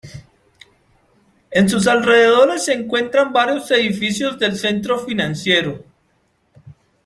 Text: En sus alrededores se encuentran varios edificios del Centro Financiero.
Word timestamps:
En 1.51 1.69
sus 1.69 1.85
alrededores 1.87 2.63
se 2.65 2.73
encuentran 2.73 3.31
varios 3.31 3.69
edificios 3.69 4.39
del 4.39 4.55
Centro 4.57 4.97
Financiero. 4.97 5.83